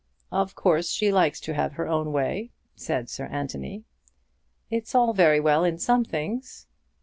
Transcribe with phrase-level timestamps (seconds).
[0.31, 3.83] "Of course she likes to have her own way," said Sir Anthony.
[4.71, 6.65] "It's all very well in some things."